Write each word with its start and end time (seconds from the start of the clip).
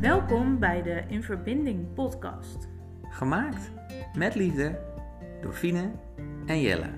Welkom 0.00 0.58
bij 0.58 0.82
de 0.82 1.04
In 1.08 1.22
Verbinding 1.22 1.94
podcast. 1.94 2.68
Gemaakt 3.02 3.70
met 4.14 4.34
liefde 4.34 4.80
door 5.40 5.52
Fine 5.52 5.90
en 6.46 6.60
Jelle. 6.60 6.90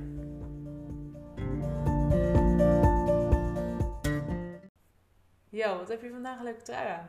Yo, 5.48 5.77
wat 5.79 5.88
heb 5.88 6.02
je 6.02 6.11
vandaag 6.11 6.38
een 6.38 6.45
leuke 6.45 6.62
trui 6.62 6.88
aan? 6.88 7.09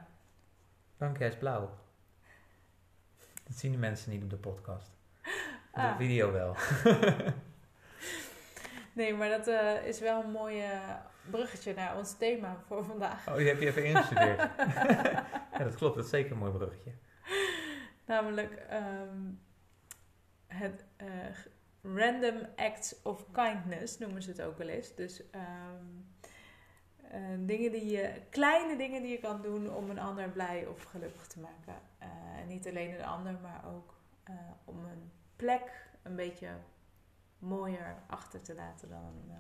Dank, 0.97 1.17
hij 1.19 1.27
is 1.27 1.37
blauw. 1.37 1.69
Dat 3.43 3.57
zien 3.57 3.71
de 3.71 3.77
mensen 3.77 4.11
niet 4.11 4.23
op 4.23 4.29
de 4.29 4.35
podcast. 4.37 4.91
Op 5.71 5.79
Ah. 5.79 5.97
de 5.97 6.03
video 6.03 6.31
wel. 6.31 6.55
Nee, 8.99 9.13
maar 9.13 9.29
dat 9.29 9.47
eh, 9.47 9.85
is 9.85 9.99
wel 9.99 10.23
een 10.23 10.31
mooi 10.31 10.63
bruggetje 11.29 11.73
naar 11.73 11.97
ons 11.97 12.17
thema 12.17 12.57
voor 12.67 12.85
vandaag. 12.85 13.27
Oh, 13.27 13.35
die 13.35 13.47
heb 13.47 13.59
je 13.59 13.67
even 13.67 13.85
ingestudeerd. 13.85 14.37
ja, 15.57 15.57
dat 15.57 15.75
klopt. 15.75 15.95
Dat 15.95 16.05
is 16.05 16.09
zeker 16.09 16.31
een 16.31 16.37
mooi 16.37 16.51
bruggetje. 16.51 16.91
Namelijk 18.05 18.53
ehm, 18.69 19.31
het 20.47 20.85
eh, 20.95 21.07
random 21.81 22.47
acts 22.55 23.01
of 23.03 23.31
kindness 23.31 23.97
noemen 23.97 24.23
ze 24.23 24.29
het 24.29 24.41
ook 24.41 24.57
wel 24.57 24.67
eens. 24.67 24.95
Dus 24.95 25.29
eh, 25.29 25.41
dingen 27.39 27.71
die 27.71 27.85
je, 27.85 28.21
kleine 28.29 28.77
dingen 28.77 29.01
die 29.01 29.11
je 29.11 29.19
kan 29.19 29.41
doen 29.41 29.73
om 29.73 29.89
een 29.89 29.99
ander 29.99 30.29
blij 30.29 30.65
of 30.65 30.83
gelukkig 30.83 31.27
te 31.27 31.39
maken. 31.39 31.75
En 32.39 32.47
niet 32.47 32.67
alleen 32.67 32.93
een 32.93 33.05
ander, 33.05 33.37
maar 33.41 33.61
ook 33.75 33.93
om 34.65 34.85
een 34.85 35.11
plek 35.35 35.87
een 36.03 36.15
beetje 36.15 36.47
mooier 37.43 37.95
achter 38.07 38.41
te 38.41 38.55
laten 38.55 38.89
dan. 38.89 39.23
eh, 39.29 39.35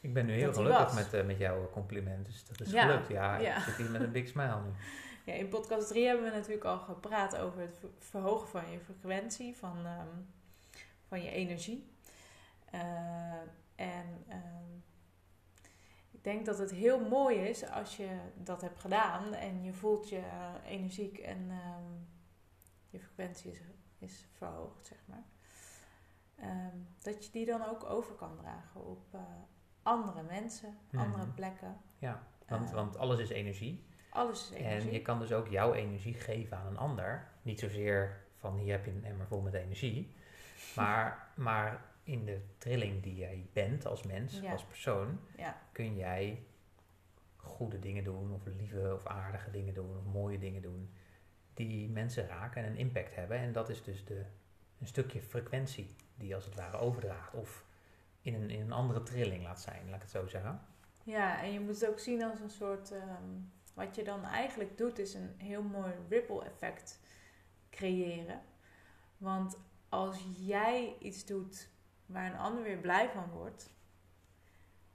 Ik 0.00 0.14
ben 0.14 0.26
nu 0.26 0.32
heel 0.32 0.52
gelukkig 0.52 0.94
met, 0.94 1.12
eh, 1.14 1.24
met 1.26 1.38
jouw 1.38 1.70
compliment. 1.70 2.26
Dus 2.26 2.44
dat 2.46 2.60
is 2.60 2.70
Ja, 2.70 2.82
gelukt. 2.82 3.08
Ja, 3.08 3.36
ja. 3.36 3.56
ik 3.56 3.62
zit 3.62 3.76
hier 3.76 3.90
met 3.90 4.00
een 4.00 4.12
big 4.12 4.28
smile 4.28 4.60
nu. 4.62 4.70
Ja, 5.24 5.32
in 5.32 5.48
podcast 5.48 5.88
3 5.88 6.06
hebben 6.06 6.24
we 6.24 6.30
natuurlijk 6.36 6.64
al 6.64 6.78
gepraat 6.78 7.36
over 7.36 7.60
het 7.60 7.76
ver- 7.78 7.88
verhogen 7.98 8.48
van 8.48 8.70
je 8.70 8.80
frequentie, 8.80 9.56
van, 9.56 9.86
ehm, 9.86 10.08
van 11.08 11.22
je 11.22 11.30
energie. 11.30 11.90
Eh, 12.70 12.80
en 13.74 14.24
ehm, 14.28 14.72
ik 16.10 16.24
denk 16.24 16.46
dat 16.46 16.58
het 16.58 16.70
heel 16.70 17.00
mooi 17.08 17.36
is 17.36 17.68
als 17.70 17.96
je 17.96 18.18
dat 18.34 18.60
hebt 18.60 18.80
gedaan 18.80 19.34
en 19.34 19.62
je 19.64 19.72
voelt 19.72 20.08
je 20.08 20.22
energiek 20.66 21.18
en 21.18 21.50
ehm, 21.50 21.84
je 22.90 22.98
frequentie 23.00 23.50
is, 23.50 23.60
is 23.98 24.26
verhoogd, 24.36 24.86
zeg 24.86 24.98
maar. 25.06 25.24
Ehm, 26.42 26.76
dat 27.02 27.24
je 27.24 27.30
die 27.32 27.46
dan 27.46 27.64
ook 27.64 27.84
over 27.84 28.14
kan 28.14 28.36
dragen 28.36 28.84
op 28.86 29.14
eh, 29.14 29.20
andere 29.82 30.22
mensen, 30.22 30.76
andere 30.96 31.24
Mhm. 31.24 31.34
plekken. 31.34 31.76
Ja, 31.98 32.22
want, 32.48 32.68
Eh, 32.68 32.74
want 32.74 32.96
alles 32.96 33.18
is 33.18 33.28
energie. 33.30 33.84
Alles 34.10 34.50
is 34.50 34.56
energie. 34.56 34.88
En 34.88 34.92
je 34.92 35.02
kan 35.02 35.18
dus 35.18 35.32
ook 35.32 35.48
jouw 35.48 35.72
energie 35.74 36.14
geven 36.14 36.56
aan 36.56 36.66
een 36.66 36.76
ander. 36.78 37.28
Niet 37.42 37.60
zozeer 37.60 38.24
van 38.36 38.56
hier 38.58 38.72
heb 38.72 38.84
je 38.84 38.90
een 38.90 39.04
emmer 39.04 39.26
vol 39.26 39.40
met 39.40 39.54
energie. 39.54 40.14
Maar, 40.76 41.26
maar 41.36 41.84
in 42.02 42.24
de 42.24 42.40
trilling 42.58 43.02
die 43.02 43.16
jij 43.16 43.46
bent 43.52 43.86
als 43.86 44.02
mens, 44.02 44.40
Ja. 44.40 44.52
als 44.52 44.64
persoon, 44.64 45.18
Ja. 45.36 45.56
kun 45.72 45.96
jij 45.96 46.42
goede 47.36 47.78
dingen 47.78 48.04
doen, 48.04 48.32
of 48.32 48.40
lieve 48.46 48.94
of 48.94 49.06
aardige 49.06 49.50
dingen 49.50 49.74
doen, 49.74 49.96
of 49.98 50.04
mooie 50.12 50.38
dingen 50.38 50.62
doen, 50.62 50.90
die 51.54 51.88
mensen 51.88 52.26
raken 52.26 52.64
en 52.64 52.70
een 52.70 52.76
impact 52.76 53.14
hebben. 53.14 53.36
En 53.38 53.52
dat 53.52 53.68
is 53.68 53.82
dus 53.84 54.04
de, 54.04 54.24
een 54.82 54.88
stukje 54.88 55.22
frequentie 55.22 55.94
die 56.14 56.34
als 56.34 56.44
het 56.44 56.54
ware 56.54 56.76
overdraagt. 56.76 57.34
Of 57.34 57.64
in 58.20 58.34
een, 58.34 58.50
in 58.50 58.60
een 58.60 58.72
andere 58.72 59.02
trilling 59.02 59.42
laat 59.42 59.60
zijn, 59.60 59.84
laat 59.86 59.94
ik 59.94 60.02
het 60.02 60.10
zo 60.10 60.26
zeggen. 60.26 60.60
Ja, 61.02 61.42
en 61.42 61.52
je 61.52 61.60
moet 61.60 61.80
het 61.80 61.88
ook 61.88 61.98
zien 61.98 62.22
als 62.22 62.40
een 62.40 62.50
soort. 62.50 62.90
ehm, 62.90 63.40
wat 63.74 63.94
je 63.94 64.04
dan 64.04 64.24
eigenlijk 64.24 64.78
doet, 64.78 64.98
is 64.98 65.14
een 65.14 65.34
heel 65.36 65.62
mooi 65.62 65.92
ripple 66.08 66.44
effect 66.44 67.00
creëren. 67.70 68.40
Want 69.16 69.58
als 69.88 70.26
jij 70.38 70.96
iets 70.98 71.24
doet 71.26 71.68
waar 72.06 72.32
een 72.32 72.38
ander 72.38 72.62
weer 72.62 72.78
blij 72.78 73.10
van 73.10 73.30
wordt, 73.30 73.70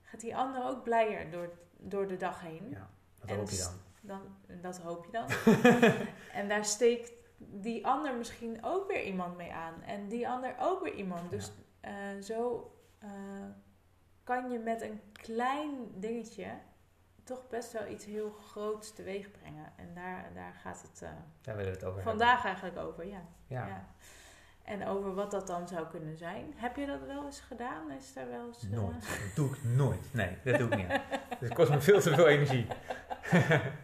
gaat 0.02 0.20
die 0.20 0.36
ander 0.36 0.64
ook 0.64 0.82
blijer 0.84 1.30
door, 1.30 1.58
door 1.76 2.06
de 2.06 2.16
dag 2.16 2.40
heen. 2.40 2.70
Ja, 2.70 2.90
dat 3.20 3.30
En 3.30 3.36
hoop 3.36 3.50
je 3.50 3.56
dan. 3.56 3.74
Dan, 4.00 4.60
dat 4.60 4.78
hoop 4.78 5.04
je 5.04 5.10
dan. 5.12 5.26
en 6.40 6.48
daar 6.48 6.64
steekt 6.64 7.12
die 7.38 7.86
ander 7.86 8.14
misschien 8.14 8.58
ook 8.64 8.88
weer 8.88 9.02
iemand 9.02 9.36
mee 9.36 9.52
aan. 9.52 9.82
En 9.82 10.08
die 10.08 10.28
ander 10.28 10.54
ook 10.60 10.82
weer 10.82 10.94
iemand. 10.94 11.30
Dus 11.30 11.52
eh, 11.80 11.92
zo 12.22 12.70
eh, 12.98 13.10
kan 14.24 14.50
je 14.50 14.58
met 14.58 14.82
een 14.82 15.00
klein 15.12 15.72
dingetje 15.94 16.50
toch 17.24 17.48
best 17.48 17.72
wel 17.72 17.86
iets 17.86 18.04
heel 18.04 18.30
groots 18.30 18.94
teweeg 18.94 19.30
brengen. 19.30 19.72
En 19.76 19.94
daar, 19.94 20.30
daar 20.34 20.54
gaat 20.62 20.82
het 20.82 21.00
Daar 21.40 21.56
willen 21.56 21.72
we 21.72 21.78
het 21.78 21.84
over 21.84 22.02
vandaag 22.02 22.44
eigenlijk 22.44 22.78
over, 22.78 23.06
ja. 23.06 23.22
Ja. 23.46 23.86
En 24.64 24.86
over 24.86 25.14
wat 25.14 25.30
dat 25.30 25.46
dan 25.46 25.68
zou 25.68 25.86
kunnen 25.86 26.16
zijn. 26.16 26.54
Heb 26.56 26.76
je 26.76 26.86
dat 26.86 27.06
wel 27.06 27.24
eens 27.24 27.40
gedaan? 27.40 27.90
Is 27.90 28.12
daar 28.12 28.28
wel 28.28 28.46
eens... 28.46 28.62
Nooit. 28.62 29.08
Dat 29.26 29.34
doe 29.34 29.50
ik 29.50 29.64
nooit. 29.64 30.14
Nee, 30.14 30.36
dat 30.44 30.58
doe 30.58 30.68
ik 30.70 30.76
niet. 30.76 31.00
Het 31.38 31.54
kost 31.54 31.70
me 31.70 31.80
veel 31.80 32.00
te 32.00 32.14
veel 32.14 32.26
energie. 32.26 32.66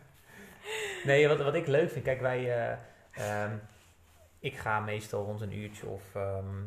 nee, 1.04 1.28
wat, 1.28 1.38
wat 1.38 1.54
ik 1.54 1.66
leuk 1.66 1.91
vind, 1.91 2.04
kijk, 2.04 2.20
wij. 2.20 2.78
Eh, 3.16 3.42
ehm, 3.44 3.56
ik 4.38 4.56
ga 4.56 4.80
meestal 4.80 5.25
rond 5.25 5.41
een 5.41 5.56
uurtje 5.56 5.86
of. 5.86 6.14
ehm, 6.14 6.62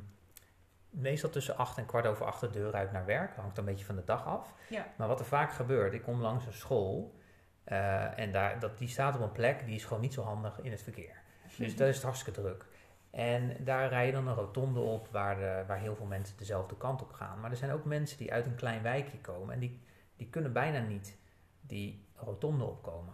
meestal 0.90 1.30
tussen 1.30 1.58
acht 1.58 1.78
en 1.78 1.86
kwart 1.86 2.06
over 2.06 2.26
acht 2.26 2.40
de 2.40 2.50
deur 2.50 2.74
uit 2.74 2.92
naar 2.92 3.06
werk. 3.06 3.36
Hangt 3.36 3.58
een 3.58 3.66
beetje 3.66 3.86
van 3.86 3.96
de 3.96 4.04
dag 4.04 4.26
af. 4.26 4.54
Ja. 4.70 4.88
Maar 4.98 5.08
wat 5.08 5.20
er 5.20 5.26
vaak 5.26 5.52
gebeurt, 5.54 5.94
ik 5.94 6.02
kom 6.04 6.22
langs 6.22 6.46
een 6.46 6.54
school. 6.54 7.16
eh, 7.64 8.20
en 8.20 8.32
daar, 8.32 8.60
dat, 8.60 8.78
die 8.78 8.88
staat 8.88 9.16
op 9.16 9.22
een 9.22 9.32
plek 9.32 9.66
die 9.66 9.76
is 9.76 9.86
gewoon 9.86 10.02
niet 10.02 10.14
zo 10.14 10.24
handig 10.24 10.60
in 10.62 10.72
het 10.72 10.82
verkeer. 10.82 11.16
Dus 11.58 11.76
dat 11.78 11.88
is 11.88 12.02
hartstikke 12.04 12.42
druk. 12.42 12.66
En 13.12 13.64
daar 13.66 13.90
rij 13.90 14.06
je 14.06 14.12
dan 14.12 14.28
een 14.28 14.34
rotonde 14.36 14.80
op 14.80 15.08
waar, 15.08 15.36
de, 15.36 15.64
waar 15.68 15.78
heel 15.80 15.96
veel 15.96 16.06
mensen 16.06 16.38
dezelfde 16.38 16.78
kant 16.78 17.02
op 17.02 17.12
gaan. 17.14 17.40
Maar 17.40 17.52
er 17.52 17.58
zijn 17.58 17.72
ook 17.72 17.86
mensen 17.86 18.18
die 18.18 18.34
uit 18.34 18.46
een 18.46 18.56
klein 18.56 18.82
wijkje 18.82 19.18
komen 19.18 19.54
en 19.54 19.60
die, 19.60 19.82
die 20.16 20.30
kunnen 20.30 20.54
bijna 20.54 20.80
niet 20.80 21.18
die 21.62 22.06
rotonde 22.16 22.64
opkomen. 22.64 23.14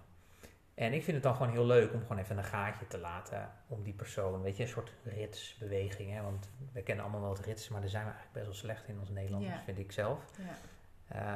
En 0.74 0.94
ik 0.94 1.04
vind 1.04 1.16
het 1.16 1.24
dan 1.24 1.36
gewoon 1.36 1.52
heel 1.52 1.66
leuk 1.66 1.94
om 1.94 2.02
gewoon 2.02 2.18
even 2.18 2.38
een 2.38 2.44
gaatje 2.44 2.88
te 2.88 2.98
laten 2.98 3.50
om 3.68 3.84
die 3.84 3.94
persoon, 3.94 4.42
weet 4.42 4.58
je, 4.58 4.64
een 4.64 4.70
soort 4.70 4.94
ritsbeweging. 5.04 6.12
Hè? 6.12 6.22
Want 6.22 6.50
we 6.72 6.82
kennen 6.82 7.04
allemaal 7.04 7.22
wel 7.22 7.34
het 7.34 7.46
ritsen, 7.46 7.72
maar 7.72 7.82
daar 7.82 7.90
zijn 7.90 8.06
we 8.06 8.12
eigenlijk 8.12 8.46
best 8.46 8.46
wel 8.46 8.64
slecht 8.70 8.88
in 8.88 9.00
als 9.00 9.10
Nederlanders, 9.10 9.54
Ja. 9.56 9.64
vind 9.64 9.78
ik 9.80 9.92
zelf. 9.92 10.20
Ja. 10.38 10.56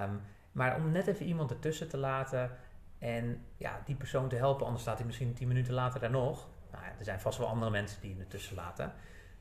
Ehm, 0.04 0.16
maar 0.52 0.76
om 0.76 0.92
net 0.92 1.08
even 1.08 1.26
iemand 1.26 1.52
ertussen 1.52 1.90
te 1.90 1.98
laten 1.98 2.52
en 3.00 3.46
ja, 3.58 3.82
die 3.86 3.96
persoon 3.96 4.30
te 4.30 4.36
helpen, 4.36 4.66
anders 4.66 4.84
staat 4.84 4.98
hij 4.98 5.06
misschien 5.06 5.34
tien 5.34 5.48
minuten 5.48 5.74
later 5.74 6.00
daar 6.00 6.10
nog. 6.12 6.48
Nou 6.72 6.84
ja, 6.84 6.90
er 6.98 7.04
zijn 7.04 7.20
vast 7.20 7.38
wel 7.38 7.48
andere 7.48 7.72
mensen 7.72 8.02
die 8.02 8.12
hem 8.12 8.20
ertussen 8.20 8.56
laten. 8.56 8.94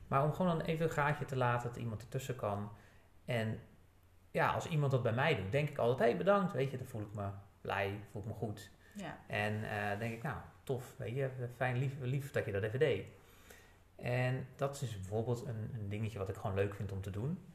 Maar 0.07 0.23
om 0.23 0.33
gewoon 0.33 0.57
dan 0.57 0.65
even 0.67 0.85
een 0.85 0.91
gaatje 0.91 1.25
te 1.25 1.35
laten 1.35 1.67
dat 1.69 1.77
iemand 1.77 2.01
ertussen 2.01 2.35
kan. 2.35 2.71
En 3.25 3.59
ja, 4.31 4.51
als 4.51 4.67
iemand 4.67 4.91
dat 4.91 5.03
bij 5.03 5.13
mij 5.13 5.35
doet, 5.35 5.51
denk 5.51 5.69
ik 5.69 5.77
altijd, 5.77 5.99
hé 5.99 6.05
hey, 6.05 6.17
bedankt, 6.17 6.53
weet 6.53 6.71
je, 6.71 6.77
dan 6.77 6.87
voel 6.87 7.01
ik 7.01 7.13
me 7.13 7.27
blij, 7.61 7.99
voel 8.11 8.21
ik 8.21 8.27
me 8.27 8.33
goed. 8.33 8.69
Ja. 8.97 9.17
En 9.27 9.69
eh 9.69 9.99
denk 9.99 10.13
ik, 10.13 10.23
nou, 10.23 10.37
tof, 10.63 10.93
weet 10.97 11.15
je, 11.15 11.29
fijn, 11.55 11.77
lief, 11.77 11.93
lief 12.01 12.31
dat 12.31 12.45
je 12.45 12.51
dat 12.51 12.63
even 12.63 12.79
deed. 12.79 13.05
En 13.95 14.47
dat 14.55 14.81
is 14.81 14.95
bijvoorbeeld 14.99 15.45
een, 15.45 15.71
een 15.73 15.89
dingetje 15.89 16.17
wat 16.17 16.29
ik 16.29 16.35
gewoon 16.35 16.55
leuk 16.55 16.75
vind 16.75 16.91
om 16.91 17.01
te 17.01 17.09
doen. 17.09 17.45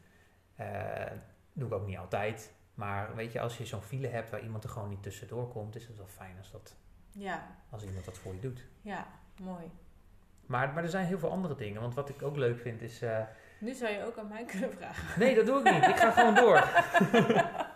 Eh, 0.56 1.10
doe 1.52 1.66
ik 1.68 1.74
ook 1.74 1.86
niet 1.86 1.98
altijd. 1.98 2.52
Maar 2.74 3.14
weet 3.14 3.32
je, 3.32 3.40
als 3.40 3.58
je 3.58 3.66
zo'n 3.66 3.82
file 3.82 4.06
hebt 4.08 4.30
waar 4.30 4.42
iemand 4.42 4.64
er 4.64 4.70
gewoon 4.70 4.88
niet 4.88 5.02
tussendoor 5.02 5.48
komt, 5.48 5.76
is 5.76 5.86
het 5.86 5.96
wel 5.96 6.06
fijn 6.06 6.34
als, 6.38 6.50
dat, 6.50 6.74
ja, 7.12 7.46
als 7.70 7.84
iemand 7.84 8.04
dat 8.04 8.18
voor 8.18 8.34
je 8.34 8.40
doet. 8.40 8.64
ja, 8.80 9.06
mooi. 9.42 9.70
Maar, 10.46 10.72
maar 10.72 10.82
er 10.82 10.88
zijn 10.90 11.06
heel 11.06 11.18
veel 11.18 11.30
andere 11.30 11.54
dingen. 11.54 11.80
Want 11.80 11.94
wat 11.94 12.08
ik 12.08 12.22
ook 12.22 12.36
leuk 12.36 12.58
vind 12.60 12.82
is... 12.82 13.02
eh, 13.02 13.22
Nu 13.60 13.74
zou 13.74 13.92
je 13.92 14.04
ook 14.04 14.18
aan 14.18 14.28
mij 14.28 14.44
kunnen 14.44 14.72
vragen. 14.72 15.18
nee, 15.20 15.34
dat 15.34 15.46
doe 15.46 15.58
ik 15.58 15.72
niet. 15.72 15.86
Ik 15.88 15.96
ga 15.96 16.10
gewoon 16.10 16.34
door. 16.34 16.56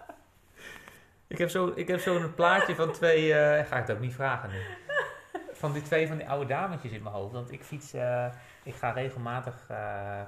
ik 1.36 1.42
heb 1.42 1.50
zo- 1.50 1.72
ik 1.74 1.88
heb 1.88 2.00
zo'n 2.00 2.34
plaatje 2.34 2.74
van 2.74 2.92
twee... 2.92 3.34
eh, 3.34 3.66
ga 3.66 3.76
ik 3.76 3.86
het 3.86 3.96
ook 3.96 4.02
niet 4.02 4.14
vragen 4.14 4.50
nu. 4.50 4.60
Van 5.52 5.72
die 5.72 5.82
twee 5.82 6.08
van 6.08 6.16
die 6.16 6.28
oude 6.28 6.46
dametjes 6.46 6.92
in 6.92 7.02
mijn 7.02 7.14
hoofd. 7.14 7.32
Want 7.32 7.52
ik 7.52 7.62
fiets... 7.64 7.92
eh, 7.92 8.26
ik 8.62 8.74
ga 8.74 8.90
regelmatig... 8.90 9.64
eh, 9.68 10.20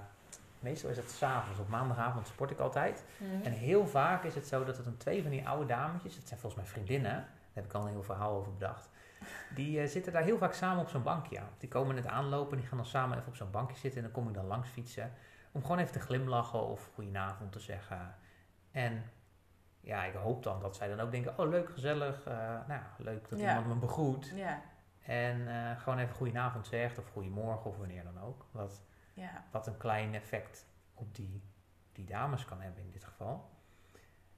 meestal 0.61 0.91
is 0.91 0.97
het 0.97 1.11
s'avonds. 1.11 1.61
Op 1.61 1.69
maandagavond 1.69 2.27
sport 2.27 2.51
ik 2.51 2.59
altijd. 2.59 3.05
Mhm. 3.17 3.43
En 3.47 3.53
heel 3.53 3.87
vaak 3.87 4.25
is 4.25 4.35
het 4.35 4.47
zo 4.47 4.65
dat 4.65 4.77
het 4.77 4.85
dan 4.85 4.97
twee 4.97 5.23
van 5.23 5.31
die 5.31 5.49
oude 5.49 5.67
dametjes... 5.67 6.15
Het 6.17 6.29
zijn 6.29 6.41
volgens 6.41 6.63
mij 6.63 6.71
vriendinnen. 6.73 7.13
Daar 7.13 7.27
heb 7.53 7.65
ik 7.65 7.73
al 7.73 7.83
een 7.83 7.89
heel 7.93 8.03
verhaal 8.03 8.37
over 8.37 8.53
bedacht. 8.53 8.89
Die 9.55 9.87
zitten 9.87 10.13
daar 10.13 10.23
heel 10.23 10.39
vaak 10.39 10.53
samen 10.53 10.83
op 10.83 10.89
zo'n 10.89 11.03
bankje. 11.03 11.41
Die 11.59 11.69
komen 11.69 11.95
net 11.95 12.07
aanlopen. 12.07 12.57
Die 12.57 12.67
gaan 12.67 12.77
dan 12.79 12.87
samen 12.87 13.17
even 13.17 13.29
op 13.29 13.37
zo'n 13.37 13.51
bankje 13.51 13.77
zitten. 13.77 14.03
En 14.03 14.05
dan 14.13 14.13
kom 14.23 14.29
ik 14.29 14.35
dan 14.35 14.47
langs 14.47 14.69
fietsen. 14.69 15.13
Om 15.53 15.63
gewoon 15.63 15.79
even 15.79 15.93
te 15.93 16.01
glimlachen 16.01 16.67
of 16.67 16.91
goedenavond 16.95 17.53
te 17.53 17.61
zeggen. 17.61 18.15
En 18.73 19.03
ja, 19.89 20.05
ik 20.05 20.15
hoop 20.15 20.43
dan 20.43 20.61
dat 20.61 20.77
zij 20.77 20.89
dan 20.89 21.01
ook 21.01 21.11
denken... 21.11 21.39
Oh, 21.39 21.49
leuk, 21.49 21.71
gezellig. 21.71 22.25
eh, 22.27 22.35
nou 22.67 22.81
leuk 22.99 23.29
dat 23.29 23.39
Ja. 23.39 23.49
iemand 23.49 23.67
me 23.67 23.75
begroet. 23.75 24.33
Ja, 24.35 24.61
En 25.03 25.49
eh, 25.49 25.81
gewoon 25.81 25.99
even 25.99 26.15
goedenavond 26.15 26.67
zegt 26.67 26.99
of 26.99 27.09
goedemorgen 27.13 27.71
of 27.71 27.77
wanneer 27.77 28.05
dan 28.05 28.23
ook. 28.23 28.47
Wat, 28.51 28.83
ja. 29.15 29.45
wat 29.51 29.67
een 29.67 29.77
klein 29.77 30.15
effect 30.15 30.67
op 30.95 31.15
die, 31.15 31.43
die 31.93 32.05
dames 32.05 32.45
kan 32.45 32.61
hebben 32.61 32.83
in 32.83 32.91
dit 32.91 33.05
geval. 33.05 33.51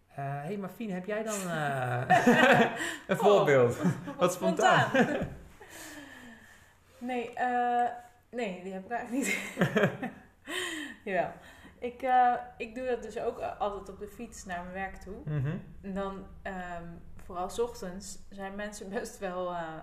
Hé, 0.06 0.22
hey, 0.22 0.56
maar 0.56 0.68
Fien, 0.70 0.92
heb 0.92 1.06
jij 1.06 1.22
dan 1.22 1.40
eh, 1.50 2.02
een 3.06 3.16
voorbeeld? 3.26 3.80
Oh, 3.80 4.18
Wat 4.18 4.32
spontaan. 4.32 4.90
Nee, 6.98 7.34
eh, 7.34 7.88
nee, 8.30 8.62
die 8.62 8.72
heb 8.72 8.84
ik 8.84 8.90
eigenlijk 8.90 9.26
niet. 9.26 9.38
Jawel. 11.04 11.32
Ik, 11.80 12.02
eh, 12.02 12.34
ik 12.56 12.74
doe 12.74 12.86
dat 12.86 13.02
dus 13.02 13.18
ook 13.18 13.38
altijd 13.38 13.88
op 13.88 13.98
de 13.98 14.08
fiets 14.08 14.44
naar 14.44 14.62
mijn 14.62 14.74
werk 14.74 14.96
toe. 14.96 15.16
Mhm. 15.24 15.56
En 15.80 15.94
dan, 15.94 16.26
ehm, 16.42 16.84
vooral 17.16 17.48
's 17.48 17.58
ochtends, 17.58 18.18
zijn 18.28 18.54
mensen 18.54 18.90
best 18.98 19.18
wel, 19.18 19.50
eh, 19.54 19.82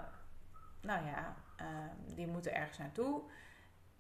nou 0.81 1.05
ja, 1.05 1.35
ehm, 1.55 2.15
die 2.15 2.27
moeten 2.27 2.55
ergens 2.55 2.77
naartoe. 2.77 3.21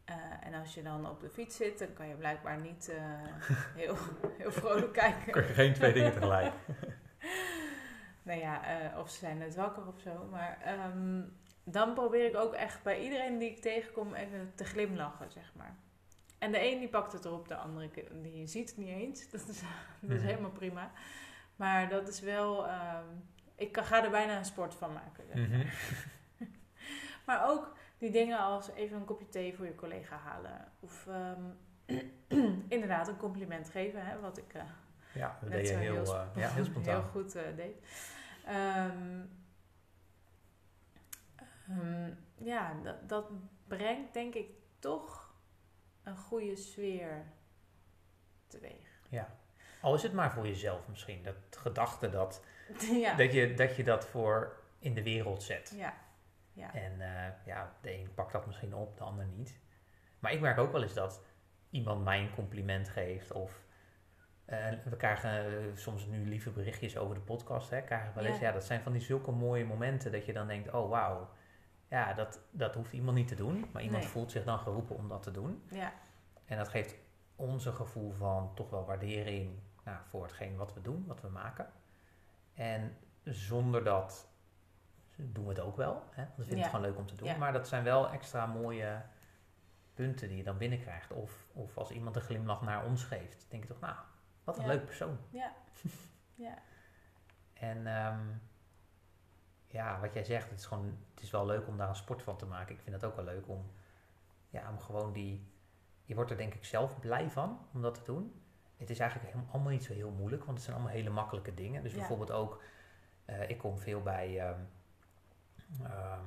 Eh, 0.05 0.15
en 0.43 0.53
als 0.53 0.73
je 0.73 0.83
dan 0.83 1.09
op 1.09 1.21
de 1.21 1.29
fiets 1.29 1.55
zit, 1.55 1.79
dan 1.79 1.93
kan 1.93 2.07
je 2.07 2.15
blijkbaar 2.15 2.59
niet 2.59 2.91
heel, 3.81 3.95
heel 4.37 4.51
vrolijk 4.51 4.93
kijken. 4.93 5.31
Kun 5.31 5.47
je 5.47 5.53
geen 5.53 5.73
twee 5.73 5.93
dingen 5.93 6.13
tegelijk. 6.13 6.53
Nou 8.21 8.39
ja, 8.39 8.61
of 8.97 9.09
ze 9.09 9.17
zijn 9.17 9.37
net 9.37 9.55
wakker 9.55 9.87
of 9.87 9.99
zo. 9.99 10.27
Maar 10.31 10.57
ehm, 10.61 11.23
dan 11.63 11.93
probeer 11.93 12.25
ik 12.25 12.35
ook 12.35 12.53
echt 12.53 12.83
bij 12.83 13.01
iedereen 13.01 13.37
die 13.37 13.49
ik 13.49 13.61
tegenkom 13.61 14.13
even 14.13 14.51
te 14.55 14.65
glimlachen, 14.65 15.31
zeg 15.31 15.53
maar. 15.55 15.75
En 16.37 16.51
de 16.51 16.71
een 16.71 16.79
die 16.79 16.87
pakt 16.89 17.13
het 17.13 17.25
erop, 17.25 17.47
de 17.47 17.55
andere 17.55 17.89
die 18.21 18.47
ziet 18.47 18.69
het 18.69 18.77
niet 18.77 18.87
eens. 18.87 19.25
Dat 19.31 19.39
is, 19.47 19.61
dat 19.99 20.11
is 20.11 20.17
Mhm. 20.17 20.25
helemaal 20.27 20.51
prima. 20.51 20.91
Maar 21.55 21.89
dat 21.89 22.07
is 22.07 22.19
wel... 22.19 22.67
ehm, 22.67 23.05
ik 23.55 23.71
kan- 23.71 23.85
ga 23.85 24.03
er 24.03 24.09
bijna 24.11 24.37
een 24.37 24.45
sport 24.45 24.75
van 24.75 24.93
maken. 24.93 25.23
zeg 25.27 25.35
maar. 25.49 25.57
Mhm. 25.57 25.67
Maar 27.25 27.49
ook 27.49 27.73
die 27.97 28.11
dingen 28.11 28.39
als 28.39 28.69
even 28.69 28.97
een 28.97 29.05
kopje 29.05 29.29
thee 29.29 29.55
voor 29.55 29.65
je 29.65 29.75
collega 29.75 30.17
halen. 30.17 30.71
Of 30.79 31.07
ehm, 31.07 31.41
inderdaad 32.75 33.07
een 33.07 33.17
compliment 33.17 33.69
geven, 33.69 34.05
hè, 34.05 34.19
wat 34.19 34.37
ik... 34.37 34.53
eh, 34.53 34.61
Ja, 35.13 35.37
dat 35.41 35.49
Net 35.49 35.57
deed 35.59 35.67
je 35.67 35.73
zo 35.73 35.79
heel, 35.79 35.93
heel 35.93 36.15
eh, 36.15 36.25
ja, 36.35 36.49
heel 36.57 36.65
spontaan. 36.65 36.93
heel 37.01 37.09
goed 37.11 37.35
eh, 37.35 37.55
deed. 37.55 37.75
Ehm, 38.45 39.23
ja, 42.37 42.73
dat, 42.83 43.09
dat 43.09 43.25
brengt 43.67 44.13
denk 44.13 44.33
ik 44.33 44.49
toch 44.79 45.26
een 46.07 46.17
goede 46.17 46.55
sfeer 46.55 47.25
teweeg. 48.47 49.01
Ja. 49.09 49.35
Al 49.81 49.93
is 49.93 50.03
het 50.03 50.13
maar 50.13 50.31
voor 50.31 50.47
jezelf 50.47 50.87
misschien. 50.87 51.23
Dat 51.23 51.35
gedachte 51.49 52.09
dat, 52.09 52.43
ja. 52.91 53.15
dat, 53.15 53.33
je, 53.33 53.53
dat 53.53 53.75
je 53.75 53.83
dat 53.83 54.05
voor 54.05 54.63
in 54.79 54.93
de 54.93 55.03
wereld 55.03 55.43
zet. 55.43 55.73
ja, 55.75 55.93
ja, 56.53 56.73
En 56.73 57.01
eh, 57.01 57.31
ja, 57.45 57.75
de 57.81 57.93
een 57.93 58.13
pakt 58.13 58.31
dat 58.31 58.45
misschien 58.45 58.75
op, 58.75 58.97
de 58.97 59.03
ander 59.03 59.25
niet. 59.25 59.59
Maar 60.19 60.31
ik 60.31 60.39
merk 60.39 60.57
ook 60.57 60.71
wel 60.71 60.81
eens 60.81 60.93
dat 60.93 61.21
iemand 61.69 62.03
mij 62.03 62.19
een 62.19 62.33
compliment 62.33 62.89
geeft. 62.89 63.31
Of 63.31 63.65
eh, 64.45 64.69
we 64.85 64.95
krijgen 64.95 65.45
eh, 65.45 65.75
soms 65.75 66.05
nu 66.05 66.27
lieve 66.27 66.49
berichtjes 66.49 66.97
over 66.97 67.15
de 67.15 67.21
podcast. 67.21 67.69
Hè, 67.69 67.81
krijgen 67.81 68.07
we 68.07 68.13
wel 68.13 68.25
eens. 68.25 68.39
Ja. 68.39 68.47
Ja, 68.47 68.51
dat 68.51 68.63
zijn 68.63 68.81
van 68.81 68.91
die 68.91 69.01
zulke 69.01 69.31
mooie 69.31 69.65
momenten 69.65 70.11
dat 70.11 70.25
je 70.25 70.33
dan 70.33 70.47
denkt, 70.47 70.73
oh 70.73 70.89
wauw. 70.89 71.29
Ja, 71.87 72.13
dat, 72.13 72.39
dat 72.51 72.75
hoeft 72.75 72.93
iemand 72.93 73.17
niet 73.17 73.27
te 73.27 73.35
doen. 73.35 73.69
Maar 73.73 73.81
iemand 73.81 74.03
Nee. 74.03 74.11
voelt 74.11 74.31
zich 74.31 74.43
dan 74.43 74.59
geroepen 74.59 74.95
om 74.95 75.07
dat 75.09 75.23
te 75.23 75.31
doen. 75.31 75.63
ja, 75.69 75.93
En 76.45 76.57
dat 76.57 76.67
geeft 76.67 76.95
ons 77.35 77.65
een 77.65 77.73
gevoel 77.73 78.11
van 78.11 78.51
toch 78.55 78.69
wel 78.69 78.85
waardering 78.85 79.59
nou, 79.83 79.97
voor 80.09 80.23
hetgeen 80.23 80.55
wat 80.57 80.73
we 80.73 80.81
doen, 80.81 81.03
wat 81.07 81.21
we 81.21 81.27
maken. 81.27 81.67
En 82.53 82.97
zonder 83.23 83.83
dat 83.83 84.29
doen 85.15 85.43
we 85.43 85.49
het 85.49 85.59
ook 85.59 85.77
wel. 85.77 86.03
Hè? 86.11 86.23
Want 86.23 86.35
we 86.35 86.43
vinden 86.43 86.57
Ja. 86.57 86.63
het 86.63 86.71
gewoon 86.75 86.89
leuk 86.89 86.97
om 86.97 87.05
te 87.05 87.15
doen. 87.15 87.27
Ja. 87.27 87.37
Maar 87.37 87.53
dat 87.53 87.67
zijn 87.67 87.83
wel 87.83 88.09
extra 88.09 88.45
mooie 88.45 89.01
punten 89.93 90.27
die 90.27 90.37
je 90.37 90.43
dan 90.43 90.57
binnenkrijgt. 90.57 91.11
Of, 91.11 91.47
of 91.53 91.77
als 91.77 91.91
iemand 91.91 92.15
een 92.15 92.21
glimlach 92.21 92.61
naar 92.61 92.85
ons 92.85 93.03
geeft, 93.03 93.45
denk 93.49 93.63
je 93.63 93.69
toch, 93.69 93.79
nou, 93.79 93.95
wat 94.43 94.57
een 94.57 94.63
Ja. 94.65 94.69
leuk 94.69 94.85
persoon. 94.85 95.17
ja, 95.29 95.53
ja, 96.35 96.57
En 97.53 97.87
ehm, 97.87 98.19
ja, 99.67 99.99
wat 99.99 100.13
jij 100.13 100.23
zegt, 100.23 100.49
het 100.49 100.59
is 100.59 100.65
gewoon, 100.65 100.97
het 101.13 101.23
is 101.23 101.31
wel 101.31 101.45
leuk 101.45 101.67
om 101.67 101.77
daar 101.77 101.89
een 101.89 101.95
sport 101.95 102.23
van 102.23 102.37
te 102.37 102.45
maken. 102.45 102.75
Ik 102.75 102.81
vind 102.81 102.95
het 102.95 103.05
ook 103.05 103.15
wel 103.15 103.25
leuk 103.25 103.47
om, 103.47 103.71
ja, 104.49 104.69
om 104.69 104.79
gewoon 104.79 105.13
die, 105.13 105.47
je 106.03 106.15
wordt 106.15 106.31
er 106.31 106.37
denk 106.37 106.53
ik 106.53 106.65
zelf 106.65 106.99
blij 106.99 107.29
van 107.29 107.59
om 107.73 107.81
dat 107.81 107.95
te 107.95 108.03
doen. 108.03 108.41
Het 108.77 108.89
is 108.89 108.99
eigenlijk 108.99 109.31
helemaal, 109.31 109.53
allemaal 109.53 109.71
niet 109.71 109.83
zo 109.83 109.93
heel 109.93 110.11
moeilijk, 110.11 110.43
want 110.43 110.57
het 110.57 110.65
zijn 110.65 110.77
allemaal 110.77 110.95
hele 110.95 111.09
makkelijke 111.09 111.53
dingen. 111.53 111.83
Dus 111.83 111.91
Ja. 111.91 111.97
bijvoorbeeld 111.97 112.31
ook, 112.31 112.61
eh, 113.25 113.49
ik 113.49 113.57
kom 113.57 113.77
veel 113.77 114.01
bij, 114.01 114.39
ehm, 114.39 114.59
ehm, 115.83 116.25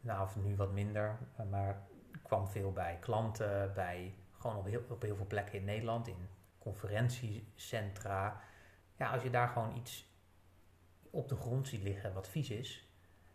nou 0.00 0.22
of 0.22 0.36
nu 0.36 0.56
wat 0.56 0.72
minder, 0.72 1.18
eh, 1.36 1.46
maar 1.46 1.82
ik 2.12 2.20
kwam 2.22 2.48
veel 2.48 2.72
bij 2.72 2.96
klanten, 3.00 3.72
bij 3.74 4.14
gewoon 4.38 4.56
op 4.56 4.64
heel, 4.64 4.82
op 4.88 5.02
heel 5.02 5.16
veel 5.16 5.26
plekken 5.26 5.58
in 5.58 5.64
Nederland, 5.64 6.06
in 6.08 6.28
conferentiecentra. 6.58 8.40
Ja, 8.96 9.10
als 9.10 9.22
je 9.22 9.30
daar 9.30 9.48
gewoon 9.48 9.76
iets 9.76 10.12
op 11.14 11.28
de 11.28 11.36
grond 11.36 11.68
ziet 11.68 11.82
liggen 11.82 12.12
wat 12.12 12.28
vies 12.28 12.50
is, 12.50 12.88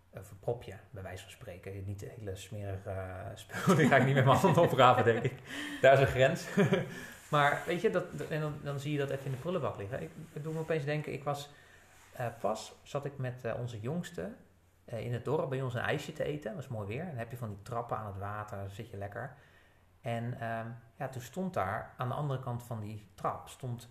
eh, 0.09 0.21
verprop 0.23 0.63
je, 0.63 0.73
bij 0.89 1.03
wijze 1.03 1.23
van 1.23 1.31
spreken. 1.31 1.83
Niet 1.85 1.99
de 1.99 2.13
hele 2.17 2.35
smerige 2.35 2.89
eh, 2.89 3.25
spul, 3.33 3.75
die 3.75 3.87
ga 3.87 3.95
ik 3.95 4.05
niet 4.05 4.15
met 4.15 4.25
mijn 4.25 4.37
handen 4.37 4.63
oprapen, 4.63 5.03
denk 5.03 5.23
ik. 5.23 5.33
Daar 5.81 5.93
is 5.93 5.99
een 5.99 6.07
grens. 6.07 6.47
maar 7.31 7.63
weet 7.65 7.81
je, 7.81 7.89
dat, 7.89 8.05
en 8.29 8.41
dan, 8.41 8.53
dan 8.63 8.79
zie 8.79 8.91
je 8.91 8.97
dat 8.97 9.09
even 9.09 9.25
in 9.25 9.31
de 9.31 9.37
prullenbak 9.37 9.77
liggen. 9.77 10.01
Ik, 10.01 10.11
doe 10.41 10.53
me 10.53 10.59
opeens 10.59 10.85
denken, 10.85 11.13
ik 11.13 11.23
was 11.23 11.49
eh, 12.11 12.27
pas, 12.39 12.73
zat 12.83 13.05
ik 13.05 13.17
met 13.17 13.45
eh, 13.45 13.59
onze 13.59 13.79
jongste 13.79 14.31
in 14.85 15.13
het 15.13 15.25
dorp 15.25 15.49
bij 15.49 15.61
ons 15.61 15.73
een 15.73 15.81
ijsje 15.81 16.13
te 16.13 16.23
eten. 16.23 16.55
Dat 16.55 16.67
was 16.67 16.77
mooi 16.77 16.87
weer. 16.87 17.05
Dan 17.05 17.15
heb 17.15 17.31
je 17.31 17.37
van 17.37 17.49
die 17.49 17.61
trappen 17.61 17.97
aan 17.97 18.05
het 18.05 18.17
water, 18.17 18.57
dan 18.57 18.69
zit 18.69 18.89
je 18.89 18.97
lekker. 18.97 19.35
En 20.01 20.39
ehm, 20.39 20.67
ja, 20.97 21.07
toen 21.09 21.21
stond 21.21 21.53
daar 21.53 21.93
aan 21.97 22.07
de 22.07 22.13
andere 22.13 22.39
kant 22.39 22.63
van 22.63 22.79
die 22.79 23.07
trap, 23.13 23.47
stond 23.47 23.89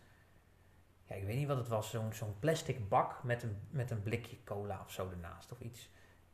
ja, 1.08 1.14
ik 1.14 1.24
weet 1.24 1.36
niet 1.36 1.46
wat 1.46 1.56
het 1.56 1.68
was, 1.68 1.90
zo'n 1.90 2.12
zo'n 2.12 2.38
plastic 2.38 2.88
bak 2.88 3.22
met 3.22 3.42
een, 3.42 3.56
met 3.70 3.90
een 3.90 4.02
blikje 4.02 4.36
cola 4.44 4.80
of 4.84 4.92
zo 4.92 5.10
ernaast 5.10 5.52
of 5.52 5.60
iets. 5.60 5.90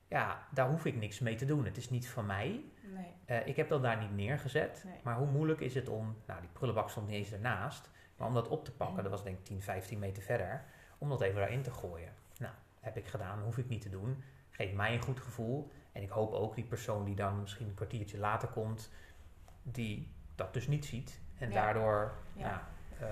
Ja, 0.08 0.46
daar 0.50 0.68
hoef 0.68 0.84
ik 0.84 0.96
niks 0.96 1.18
mee 1.20 1.34
te 1.34 1.44
doen. 1.44 1.64
Het 1.64 1.76
is 1.76 1.90
niet 1.90 2.08
van 2.08 2.26
mij. 2.26 2.64
nee, 2.94 3.06
Eh, 3.24 3.46
ik 3.46 3.56
heb 3.56 3.68
dat 3.68 3.82
daar 3.82 3.96
niet 3.98 4.14
neergezet. 4.14 4.82
Nee. 4.86 4.94
Maar 5.02 5.16
hoe 5.16 5.26
moeilijk 5.26 5.60
is 5.60 5.74
het 5.74 5.88
om, 5.88 6.16
nou 6.26 6.40
die 6.40 6.50
prullenbak 6.52 6.90
stond 6.90 7.06
niet 7.06 7.16
eens 7.16 7.32
ernaast, 7.32 7.90
maar 8.16 8.28
om 8.28 8.34
dat 8.34 8.48
op 8.48 8.64
te 8.64 8.72
pakken, 8.72 9.02
dat 9.02 9.12
was 9.12 9.22
denk 9.22 9.38
ik 9.38 9.44
10, 9.44 9.62
15 9.62 9.98
meter 9.98 10.22
verder, 10.22 10.64
om 10.98 11.08
dat 11.08 11.20
even 11.20 11.38
daarin 11.40 11.62
te 11.62 11.70
gooien. 11.70 12.12
Nou, 12.38 12.52
heb 12.80 12.96
ik 12.96 13.06
gedaan, 13.06 13.42
hoef 13.42 13.58
ik 13.58 13.68
niet 13.68 13.82
te 13.82 13.90
doen. 13.90 14.22
Geeft 14.50 14.74
mij 14.74 14.94
een 14.94 15.02
goed 15.02 15.20
gevoel. 15.20 15.70
En 15.92 16.02
ik 16.02 16.10
hoop 16.10 16.32
ook 16.32 16.54
die 16.54 16.64
persoon 16.64 17.04
die 17.04 17.14
dan 17.14 17.40
misschien 17.40 17.68
een 17.68 17.74
kwartiertje 17.74 18.18
later 18.18 18.48
komt, 18.48 18.90
die 19.62 20.12
dat 20.34 20.52
dus 20.54 20.66
niet 20.66 20.84
ziet. 20.84 21.20
En 21.38 21.48
Ja. 21.48 21.54
daardoor 21.54 22.14
Ja. 22.32 22.48
nou, 22.48 22.60
eh, 23.00 23.08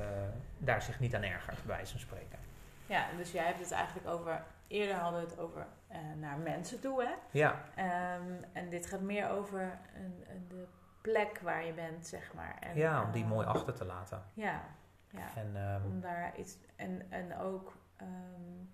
daar 0.58 0.82
zich 0.82 1.00
niet 1.00 1.14
aan 1.14 1.22
ergert, 1.22 1.56
bij 1.64 1.76
wijze 1.76 1.90
van 1.90 2.00
spreken. 2.00 2.38
ja, 2.86 3.06
dus 3.16 3.32
jij 3.32 3.44
hebt 3.44 3.58
het 3.58 3.70
eigenlijk 3.70 4.06
over, 4.08 4.42
eerder 4.66 4.96
hadden 4.96 5.20
we 5.20 5.26
het 5.30 5.38
over 5.38 5.66
eh, 5.88 5.98
naar 6.16 6.38
mensen 6.38 6.80
toe, 6.80 7.02
hè? 7.04 7.12
Ja, 7.30 7.60
Ehm, 7.74 8.32
en 8.52 8.68
dit 8.68 8.86
gaat 8.86 9.00
meer 9.00 9.28
over 9.30 9.78
een, 9.94 10.24
een- 10.28 10.48
de 10.48 10.66
plek 11.00 11.38
waar 11.38 11.64
je 11.64 11.72
bent, 11.72 12.06
zeg 12.06 12.34
maar. 12.34 12.56
En, 12.60 12.76
ja, 12.76 13.02
om 13.04 13.10
die 13.12 13.22
eh, 13.22 13.28
mooi 13.28 13.46
achter 13.46 13.74
te 13.74 13.84
laten. 13.84 14.22
Ja, 14.34 14.60
ja. 15.10 15.28
En 15.36 15.56
ehm, 15.56 15.84
om 15.86 16.00
daar 16.00 16.36
iets... 16.36 16.56
En, 16.76 17.06
en 17.10 17.36
ook 17.38 17.72
ehm, 17.96 18.64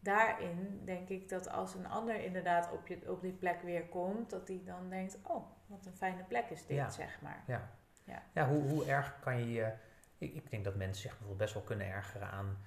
daarin 0.00 0.82
denk 0.84 1.08
ik 1.08 1.28
dat 1.28 1.50
als 1.50 1.74
een 1.74 1.86
ander 1.86 2.20
inderdaad 2.24 2.72
op, 2.72 2.86
je, 2.86 3.10
op 3.10 3.20
die 3.22 3.32
plek 3.32 3.62
weer 3.62 3.86
komt... 3.88 4.30
dat 4.30 4.46
die 4.46 4.64
dan 4.64 4.88
denkt, 4.88 5.18
oh, 5.22 5.46
wat 5.66 5.86
een 5.86 5.96
fijne 5.96 6.22
plek 6.22 6.50
is 6.50 6.66
dit, 6.66 6.76
Ja. 6.76 6.90
zeg 6.90 7.20
maar. 7.20 7.42
ja, 7.46 7.68
hoe, 8.34 8.62
hoe 8.68 8.84
erg 8.86 9.14
kan 9.20 9.38
je 9.38 9.52
je... 9.52 9.72
Ik, 10.18 10.34
ik 10.34 10.50
denk 10.50 10.64
dat 10.64 10.74
mensen 10.74 11.00
zich 11.02 11.10
bijvoorbeeld 11.10 11.38
best 11.38 11.54
wel 11.54 11.62
kunnen 11.62 11.86
ergeren 11.86 12.30
aan... 12.30 12.58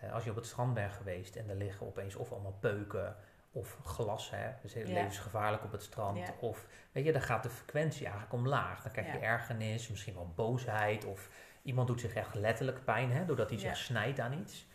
eh, 0.00 0.12
als 0.12 0.24
je 0.24 0.30
op 0.30 0.36
het 0.36 0.46
strand 0.46 0.74
bent 0.74 0.92
geweest 0.92 1.36
en 1.36 1.48
er 1.48 1.56
liggen 1.56 1.86
opeens 1.86 2.14
of 2.14 2.32
allemaal 2.32 2.56
peuken 2.60 3.16
of 3.52 3.78
glas, 3.84 4.30
hè, 4.30 4.50
dus 4.62 4.74
heel 4.74 4.86
Ja. 4.86 4.92
levensgevaarlijk 4.94 5.64
op 5.64 5.72
het 5.72 5.82
strand. 5.82 6.18
Ja. 6.18 6.34
Of, 6.40 6.66
weet 6.92 7.04
je, 7.04 7.12
dan 7.12 7.22
gaat 7.22 7.42
de 7.42 7.50
frequentie 7.50 8.02
eigenlijk 8.02 8.32
omlaag. 8.34 8.82
Dan 8.82 8.92
krijg 8.92 9.06
je 9.12 9.18
Ja. 9.18 9.24
ergernis, 9.24 9.88
misschien 9.88 10.14
wel 10.14 10.32
boosheid 10.34 11.04
of 11.04 11.28
iemand 11.62 11.86
doet 11.88 12.00
zich 12.00 12.14
echt 12.14 12.34
letterlijk 12.34 12.84
pijn, 12.84 13.12
hè, 13.12 13.24
doordat 13.24 13.48
hij 13.50 13.58
zich 13.58 13.68
Ja. 13.68 13.74
snijdt 13.74 14.20
aan 14.20 14.32
iets. 14.38 14.66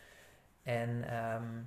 En 0.62 1.04
ehm, 1.08 1.62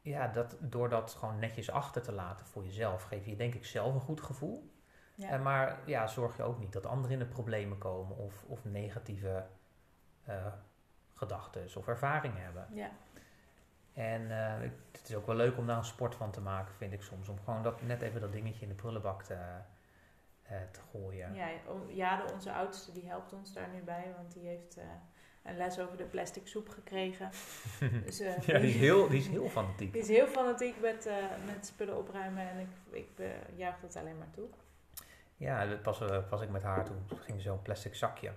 ja, 0.00 0.28
dat, 0.28 0.56
door 0.60 0.88
dat 0.88 1.14
gewoon 1.14 1.38
netjes 1.38 1.70
achter 1.70 2.02
te 2.02 2.12
laten 2.12 2.46
voor 2.46 2.64
jezelf, 2.64 3.02
geef 3.02 3.26
je 3.26 3.36
denk 3.36 3.54
ik 3.54 3.64
zelf 3.66 3.94
een 3.94 4.00
goed 4.00 4.20
gevoel. 4.20 4.72
Ja. 5.14 5.28
Eh, 5.28 5.42
maar 5.42 5.78
ja, 5.86 6.06
zorg 6.06 6.36
je 6.36 6.42
ook 6.42 6.58
niet 6.58 6.72
dat 6.72 6.86
anderen 6.86 7.12
in 7.12 7.18
de 7.18 7.32
problemen 7.32 7.78
komen 7.78 8.16
of, 8.16 8.44
of 8.46 8.64
negatieve 8.64 9.46
eh 10.24 10.46
gedachten 11.14 11.66
of 11.76 11.88
ervaringen 11.88 12.42
hebben. 12.42 12.66
ja. 12.72 12.90
En 13.92 14.30
eh, 14.30 14.70
het 14.92 15.08
is 15.08 15.14
ook 15.14 15.26
wel 15.26 15.36
leuk 15.36 15.56
om 15.58 15.66
daar 15.66 15.76
een 15.76 15.84
sport 15.84 16.14
van 16.14 16.30
te 16.30 16.40
maken, 16.40 16.74
vind 16.74 16.92
ik 16.92 17.02
soms. 17.02 17.28
Om 17.28 17.38
gewoon 17.44 17.62
dat, 17.62 17.82
net 17.82 18.02
even 18.02 18.20
dat 18.20 18.32
dingetje 18.32 18.62
in 18.62 18.68
de 18.68 18.74
prullenbak 18.74 19.22
te, 19.22 19.34
eh, 20.42 20.56
te 20.70 20.80
gooien. 20.90 21.34
Ja, 21.88 22.24
onze 22.32 22.52
oudste, 22.52 22.92
die 22.92 23.06
helpt 23.06 23.32
ons 23.32 23.52
daar 23.52 23.68
nu 23.68 23.80
bij, 23.80 24.12
want 24.16 24.32
die 24.32 24.46
heeft 24.46 24.78
een 25.42 25.56
les 25.56 25.78
over 25.78 25.96
de 25.96 26.04
plastic 26.04 26.46
soep 26.46 26.68
gekregen. 26.68 27.30
Dus, 28.04 28.18
ja, 28.18 28.58
die 28.58 28.68
is 28.68 28.76
heel, 28.76 29.08
die 29.08 29.18
is 29.18 29.28
heel 29.28 29.48
fanatiek. 29.48 29.92
die 29.92 30.02
is 30.02 30.08
heel 30.08 30.26
fanatiek 30.26 30.80
met, 30.80 31.10
met 31.46 31.66
spullen 31.66 31.98
opruimen 31.98 32.48
en 32.48 32.58
ik, 32.58 32.68
ik 32.90 33.18
eh, 33.18 33.26
juich 33.56 33.80
dat 33.80 33.96
alleen 33.96 34.18
maar 34.18 34.30
toe. 34.30 34.48
Ja, 35.44 35.66
dat 35.66 35.82
pas 35.82 36.00
eh, 36.00 36.42
ik 36.42 36.50
met 36.50 36.62
haar 36.62 36.84
toen. 36.84 37.04
Toen 37.06 37.18
ging 37.18 37.40
zo'n 37.40 37.62
plastic 37.62 37.94
zakje 37.94 38.32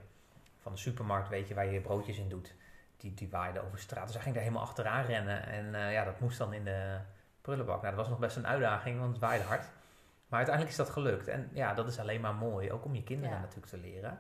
van 0.58 0.72
de 0.72 0.78
supermarkt, 0.78 1.30
weet 1.30 1.48
je, 1.48 1.54
waar 1.54 1.66
je 1.66 1.72
je 1.72 1.82
broodjes 1.82 2.18
in 2.18 2.30
doet. 2.30 2.56
Die, 2.98 3.14
die 3.14 3.30
waaide 3.30 3.62
over 3.62 3.80
straat. 3.80 4.04
Dus 4.06 4.14
hij 4.14 4.22
ging 4.24 4.36
daar 4.36 4.44
helemaal 4.44 4.64
achteraan 4.66 5.06
rennen. 5.06 5.46
En 5.46 5.76
eh, 5.76 5.92
ja, 5.92 6.04
dat 6.04 6.20
moest 6.20 6.38
dan 6.38 6.54
in 6.54 6.64
de 6.64 7.00
prullenbak. 7.42 7.76
Nou, 7.82 7.88
dat 7.96 8.00
was 8.02 8.10
nog 8.10 8.20
best 8.20 8.36
een 8.38 8.48
uitdaging, 8.48 9.00
want 9.00 9.12
het 9.12 9.20
waaide 9.22 9.46
hard. 9.46 9.66
Maar 10.28 10.38
uiteindelijk 10.38 10.76
is 10.78 10.86
dat 10.86 10.94
gelukt. 10.94 11.28
En 11.28 11.50
ja, 11.54 11.74
dat 11.74 11.88
is 11.88 12.00
alleen 12.00 12.22
maar 12.22 12.36
mooi. 12.36 12.72
Ook 12.72 12.86
om 12.86 12.96
je 12.96 13.04
kinderen 13.04 13.36
Ja. 13.36 13.40
natuurlijk 13.42 13.68
te 13.68 13.78
leren. 13.78 14.20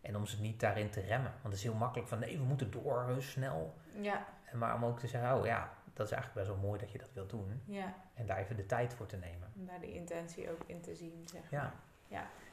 En 0.00 0.16
om 0.16 0.26
ze 0.26 0.40
niet 0.40 0.60
daarin 0.60 0.90
te 0.90 1.00
remmen. 1.00 1.30
Want 1.30 1.44
het 1.44 1.52
is 1.54 1.62
heel 1.62 1.74
makkelijk 1.74 2.08
van 2.08 2.18
nee, 2.18 2.38
we 2.38 2.44
moeten 2.44 2.70
door, 2.70 3.16
snel. 3.18 3.74
Ja, 4.00 4.24
En 4.44 4.58
Maar 4.58 4.74
om 4.74 4.84
ook 4.84 4.98
te 4.98 5.06
zeggen, 5.06 5.34
oh 5.38 5.46
ja, 5.46 5.72
dat 5.92 6.06
is 6.06 6.12
eigenlijk 6.12 6.46
best 6.46 6.56
wel 6.58 6.68
mooi 6.68 6.80
dat 6.80 6.92
je 6.92 6.98
dat 6.98 7.12
wilt 7.12 7.30
doen. 7.30 7.62
ja. 7.64 7.94
En 8.14 8.26
daar 8.26 8.38
even 8.38 8.56
de 8.56 8.66
tijd 8.66 8.94
voor 8.94 9.06
te 9.06 9.16
nemen. 9.16 9.52
Om 9.56 9.66
daar 9.66 9.80
de 9.80 9.92
intentie 9.92 10.50
ook 10.50 10.60
in 10.66 10.80
te 10.80 10.94
zien, 10.94 11.22
zeg 11.32 11.40
maar. 11.50 11.60
Ja. 11.60 11.72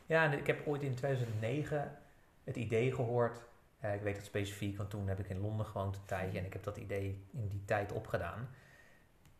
Ja, 0.05 0.23
en 0.23 0.37
ik 0.37 0.47
heb 0.47 0.67
ooit 0.67 0.81
in 0.81 0.95
2009 0.95 1.97
het 2.43 2.55
idee 2.55 2.93
gehoord. 2.93 3.45
eh, 3.79 3.93
ik 3.93 4.01
weet 4.01 4.15
het 4.15 4.25
specifiek, 4.25 4.77
want 4.77 4.89
toen 4.89 5.07
heb 5.07 5.19
ik 5.19 5.29
in 5.29 5.39
Londen 5.41 5.65
gewoond 5.65 5.95
een 5.95 6.05
tijdje. 6.05 6.39
En 6.39 6.45
ik 6.45 6.53
heb 6.53 6.63
dat 6.63 6.77
idee 6.77 7.25
in 7.33 7.47
die 7.47 7.65
tijd 7.65 7.91
opgedaan. 7.91 8.49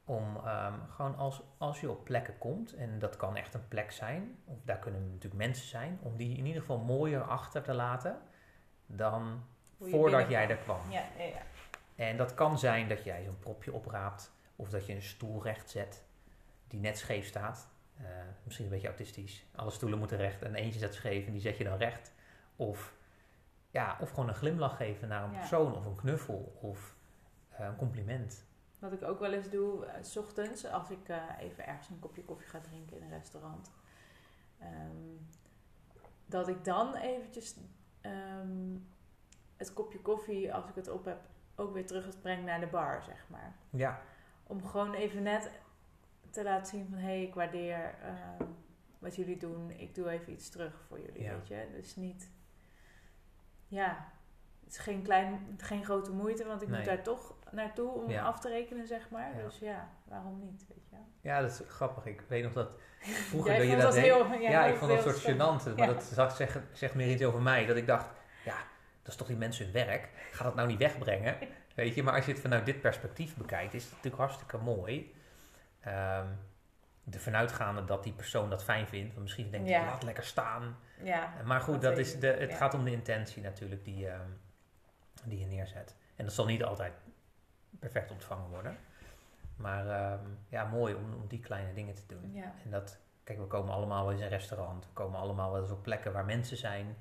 Om 0.06 0.38
ehm, 0.46 0.74
gewoon 0.90 1.16
als, 1.18 1.42
als 1.58 1.80
je 1.82 1.90
op 1.90 2.04
plekken 2.04 2.38
komt, 2.38 2.74
en 2.76 3.00
dat 3.00 3.16
kan 3.18 3.36
echt 3.36 3.54
een 3.54 3.68
plek 3.68 3.92
zijn, 3.92 4.38
of 4.46 4.58
daar 4.64 4.78
kunnen 4.80 5.08
natuurlijk 5.08 5.44
mensen 5.44 5.68
zijn, 5.68 6.00
om 6.02 6.18
die 6.18 6.38
in 6.38 6.46
ieder 6.46 6.62
geval 6.62 6.78
mooier 6.78 7.22
achter 7.22 7.62
te 7.62 7.74
laten 7.74 8.22
dan 8.86 9.44
voordat 9.80 10.30
jij 10.30 10.50
er 10.50 10.58
kwam. 10.58 10.92
Ja, 10.92 11.04
ja, 11.18 11.24
ja. 11.24 11.42
En 11.96 12.18
dat 12.18 12.34
kan 12.34 12.60
zijn 12.60 12.88
dat 12.88 13.04
jij 13.04 13.24
zo'n 13.24 13.40
propje 13.40 13.74
opraapt, 13.74 14.32
of 14.56 14.70
dat 14.70 14.86
je 14.86 14.94
een 14.94 15.02
stoel 15.02 15.44
recht 15.44 15.70
zet 15.70 16.04
die 16.68 16.80
net 16.80 16.98
scheef 16.98 17.26
staat. 17.28 17.70
Eh, 17.98 18.06
misschien 18.44 18.66
een 18.66 18.72
beetje 18.72 18.88
autistisch. 18.88 19.46
Alle 19.56 19.72
stoelen 19.72 20.00
moeten 20.00 20.18
recht 20.18 20.42
en 20.42 20.56
eentje 20.56 20.80
zet 20.80 20.94
scheef 20.94 21.26
en 21.26 21.32
die 21.32 21.42
zet 21.42 21.58
je 21.58 21.64
dan 21.64 21.78
recht. 21.78 22.14
Of, 22.56 22.94
ja, 23.70 23.98
of 24.02 24.10
gewoon 24.10 24.28
een 24.28 24.36
glimlach 24.36 24.78
geven 24.78 25.08
naar 25.08 25.24
een 25.24 25.32
Ja. 25.32 25.38
persoon, 25.38 25.76
of 25.76 25.86
een 25.86 25.96
knuffel, 25.96 26.58
of 26.62 26.96
eh, 27.50 27.66
een 27.66 27.76
compliment. 27.76 28.46
Wat 28.80 28.92
ik 28.94 29.04
ook 29.04 29.20
wel 29.20 29.34
eens 29.34 29.50
doe, 29.50 29.86
eh, 29.86 30.04
s 30.04 30.18
ochtends, 30.18 30.66
als 30.66 30.90
ik 30.90 31.10
even 31.40 31.66
ergens 31.66 31.90
een 31.90 32.00
kopje 32.00 32.24
koffie 32.24 32.48
ga 32.48 32.60
drinken 32.60 32.98
in 32.98 33.04
een 33.04 33.10
restaurant. 33.10 33.72
ehm, 34.60 35.16
dat 36.26 36.48
ik 36.48 36.64
dan 36.66 36.96
eventjes 36.96 37.56
ehm, 38.02 38.76
het 39.58 39.74
kopje 39.74 40.00
koffie, 40.02 40.54
als 40.54 40.70
ik 40.70 40.76
het 40.76 40.90
op 40.90 41.06
heb, 41.06 41.20
ook 41.56 41.74
weer 41.74 41.86
terugbreng 41.86 42.46
naar 42.46 42.60
de 42.60 42.68
bar, 42.68 43.04
zeg 43.04 43.26
maar. 43.30 43.56
Ja, 43.70 44.02
Om 44.44 44.68
gewoon 44.68 44.94
even 44.94 45.24
net 45.24 45.52
te 46.32 46.44
laten 46.44 46.66
zien 46.66 46.88
van, 46.90 46.98
hé, 46.98 47.06
hey, 47.06 47.22
ik 47.24 47.34
waardeer 47.34 47.96
ehm, 48.04 48.50
wat 49.00 49.16
jullie 49.16 49.38
doen. 49.38 49.72
Ik 49.72 49.96
doe 49.96 50.10
even 50.10 50.34
iets 50.34 50.50
terug 50.50 50.74
voor 50.88 51.00
jullie, 51.00 51.22
Ja. 51.24 51.32
weet 51.34 51.48
je. 51.48 51.68
Dus 51.76 51.96
niet, 51.96 52.30
ja, 53.68 54.12
het 54.64 54.74
is 54.74 54.78
geen, 54.78 55.02
klein, 55.02 55.58
geen 55.58 55.84
grote 55.86 56.12
moeite, 56.12 56.46
want 56.46 56.62
ik 56.62 56.68
Nee. 56.68 56.78
moet 56.78 56.88
daar 56.88 57.04
toch 57.04 57.36
naartoe 57.52 57.90
om 57.92 58.10
Ja. 58.10 58.24
af 58.24 58.40
te 58.40 58.50
rekenen, 58.50 58.88
zeg 58.88 59.10
maar. 59.10 59.38
Ja. 59.38 59.44
Dus 59.44 59.60
ja, 59.60 59.90
waarom 60.04 60.40
niet, 60.40 60.66
weet 60.68 60.88
je. 60.90 60.96
ja, 61.22 61.42
dat 61.42 61.52
is 61.52 61.62
grappig. 61.68 62.06
Ik 62.06 62.22
weet 62.28 62.44
nog 62.44 62.54
dat 62.54 62.70
vroeger 63.30 63.58
dat 63.58 63.64
je 63.68 63.72
dat 63.72 63.82
dat 63.82 63.94
deed. 63.94 64.04
heel- 64.04 64.28
jij 64.32 64.42
ja, 64.52 64.66
ik 64.66 64.76
vond 64.76 64.92
dat 64.92 65.02
soort 65.02 65.22
gênant. 65.22 65.76
Maar 65.78 65.88
dat 65.88 66.04
zag, 66.04 66.36
zegt, 66.36 66.60
zegt 66.72 66.94
meer 66.96 67.12
iets 67.12 67.24
over 67.24 67.42
mij. 67.42 67.66
Dat 67.66 67.76
ik 67.78 67.88
dacht, 67.88 68.10
ja, 68.46 68.56
dat 69.02 69.12
is 69.12 69.16
toch 69.16 69.28
die 69.28 69.38
mensen 69.38 69.64
hun 69.66 69.74
werk. 69.74 70.10
Ga 70.32 70.44
dat 70.44 70.56
nou 70.56 70.68
niet 70.68 70.78
wegbrengen. 70.80 71.38
Weet 71.76 71.96
je, 71.96 72.04
maar 72.04 72.14
als 72.14 72.26
je 72.26 72.32
het 72.32 72.42
vanuit 72.42 72.66
dit 72.66 72.82
perspectief 72.82 73.36
bekijkt, 73.36 73.74
is 73.74 73.84
het 73.84 73.92
natuurlijk 73.92 74.22
hartstikke 74.22 74.58
mooi. 74.58 75.16
Ehm 75.80 76.28
de 77.10 77.20
vanuitgaande 77.20 77.86
dat 77.86 78.04
die 78.04 78.14
persoon 78.14 78.50
dat 78.50 78.64
fijn 78.64 78.88
vindt. 78.88 79.10
Want 79.12 79.22
misschien 79.22 79.52
denkt 79.52 79.70
hij, 79.70 79.80
Ja. 79.80 79.86
laat 79.86 80.04
lekker 80.04 80.24
staan. 80.24 80.78
Ja, 81.04 81.34
Maar 81.46 81.62
goed, 81.62 81.82
Dat 81.82 81.98
is 81.98 82.20
de, 82.20 82.28
het 82.28 82.50
ja. 82.52 82.56
gaat 82.58 82.74
om 82.74 82.84
de 82.84 82.92
intentie 82.92 83.42
natuurlijk 83.44 83.84
die, 83.86 84.08
ehm, 84.10 84.30
die 85.24 85.40
je 85.40 85.46
neerzet. 85.46 85.96
En 86.16 86.26
dat 86.26 86.34
zal 86.34 86.46
niet 86.46 86.64
altijd 86.64 86.94
perfect 87.80 88.12
ontvangen 88.12 88.50
worden. 88.50 88.78
Maar 89.56 89.88
ehm, 89.88 90.26
ja, 90.50 90.66
mooi 90.66 90.94
om, 90.94 91.14
om 91.14 91.28
die 91.28 91.40
kleine 91.40 91.74
dingen 91.74 91.94
te 91.96 92.04
doen. 92.08 92.34
ja. 92.34 92.54
En 92.64 92.72
dat, 92.72 93.00
kijk, 93.24 93.40
we 93.40 93.46
komen 93.46 93.74
allemaal 93.74 94.02
wel 94.04 94.12
eens 94.12 94.20
in 94.22 94.26
een 94.28 94.32
restaurant. 94.38 94.86
We 94.86 94.92
komen 94.94 95.20
allemaal 95.20 95.52
wel 95.52 95.62
eens 95.62 95.72
op 95.72 95.84
plekken 95.84 96.14
waar 96.14 96.26
mensen 96.26 96.58
zijn. 96.58 96.98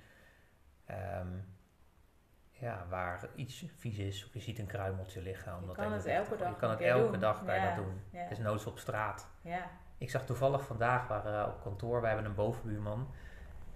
Ja, 2.58 2.86
waar 2.88 3.20
iets 3.34 3.64
vies 3.76 3.98
is. 3.98 4.26
Of 4.26 4.32
je 4.34 4.40
ziet 4.40 4.58
een 4.58 4.66
kruimeltje 4.66 5.22
liggen. 5.22 5.56
om 5.56 5.68
Je 5.68 5.74
kan 5.74 5.92
het 5.92 6.06
elke 6.06 6.36
dag 6.36 6.48
Je 6.48 6.56
kan 6.56 6.70
het 6.70 6.80
elke 6.80 7.18
dag 7.18 7.42
Ja, 7.46 7.66
dat 7.66 7.84
doen. 7.84 8.00
ja. 8.10 8.28
Dus 8.28 8.38
noods 8.38 8.66
op 8.66 8.78
straat. 8.78 9.28
ja. 9.40 9.70
Ik 9.98 10.10
zag 10.10 10.24
toevallig 10.24 10.64
vandaag, 10.66 11.08
waren 11.08 11.46
op 11.46 11.60
kantoor, 11.62 12.00
we 12.00 12.06
hebben 12.06 12.24
een 12.24 12.34
bovenbuurman. 12.34 13.08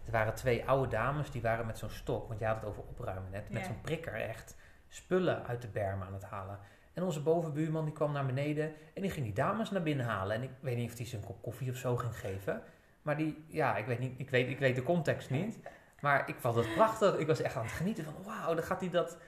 Er 0.05 0.13
waren 0.13 0.35
twee 0.35 0.65
oude 0.65 0.89
dames, 0.89 1.31
die 1.31 1.43
waren 1.43 1.67
met 1.67 1.79
zo'n 1.79 1.91
stok, 1.91 2.29
want 2.29 2.41
je 2.41 2.47
had 2.47 2.57
het 2.57 2.65
over 2.65 2.83
opruimen 2.83 3.31
net, 3.31 3.51
met 3.51 3.65
zo'n 3.65 3.81
prikker 3.81 4.15
echt 4.15 4.57
spullen 4.89 5.47
uit 5.47 5.63
de 5.63 5.69
berm 5.69 6.03
aan 6.03 6.13
het 6.13 6.25
halen. 6.25 6.59
En 6.93 7.03
onze 7.03 7.23
bovenbuurman 7.23 7.85
die 7.85 7.95
kwam 7.95 8.13
naar 8.13 8.27
beneden 8.27 8.73
en 8.95 9.03
die 9.03 9.11
ging 9.11 9.25
die 9.25 9.35
dames 9.35 9.71
naar 9.71 9.83
binnen 9.83 10.07
halen. 10.07 10.37
En 10.37 10.43
ik 10.43 10.51
weet 10.61 10.77
niet 10.77 10.91
of 10.91 10.97
hij 10.97 11.07
ze 11.07 11.17
een 11.17 11.25
kop 11.25 11.43
koffie 11.43 11.71
of 11.71 11.77
zo 11.77 11.97
ging 11.97 12.17
geven. 12.19 12.63
Maar 13.03 13.17
die, 13.17 13.45
ja, 13.49 13.77
ik 13.77 13.87
weet, 13.87 13.99
niet, 13.99 14.19
ik 14.21 14.31
weet, 14.31 14.49
ik 14.49 14.59
weet 14.59 14.75
de 14.75 14.83
context 14.83 15.31
niet. 15.31 15.59
Maar 16.01 16.29
ik 16.29 16.37
vond 16.39 16.55
het 16.57 16.75
prachtig. 16.75 17.17
Ik 17.17 17.27
was 17.27 17.41
echt 17.41 17.57
aan 17.57 17.63
het 17.63 17.73
genieten 17.73 18.05
van, 18.05 18.15
wauw, 18.25 18.55
dan 18.55 18.65
gaat 18.65 18.81
hij 18.81 18.91
dat, 18.91 19.19